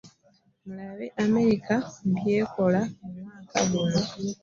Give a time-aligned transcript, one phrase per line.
[0.65, 1.75] Mulabe America
[2.15, 3.99] by'ekola mu mwaka ogumu.